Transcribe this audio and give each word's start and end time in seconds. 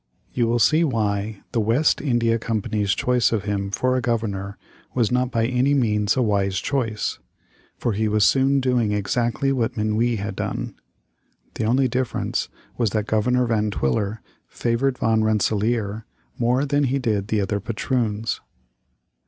You 0.33 0.47
will 0.47 0.57
see 0.57 0.83
why 0.83 1.43
the 1.51 1.59
West 1.61 2.01
India 2.01 2.39
Company's 2.39 2.95
choice 2.95 3.31
of 3.31 3.43
him 3.43 3.69
for 3.69 3.95
a 3.95 4.01
Governor 4.01 4.57
was 4.95 5.11
not 5.11 5.29
by 5.29 5.45
any 5.45 5.75
means 5.75 6.17
a 6.17 6.23
wise 6.23 6.59
choice. 6.59 7.19
For 7.77 7.93
he 7.93 8.07
was 8.07 8.25
soon 8.25 8.59
doing 8.61 8.93
exactly 8.93 9.51
what 9.51 9.77
Minuit 9.77 10.17
had 10.17 10.35
done. 10.35 10.73
The 11.53 11.65
only 11.65 11.87
difference 11.87 12.49
was 12.79 12.89
that 12.89 13.05
Governor 13.05 13.45
Van 13.45 13.69
Twiller 13.69 14.23
favored 14.47 14.97
Van 14.97 15.23
Rensselaer 15.23 16.07
more 16.39 16.65
than 16.65 16.85
he 16.85 16.97
did 16.97 17.27
the 17.27 17.39
other 17.39 17.59
patroons. 17.59 18.41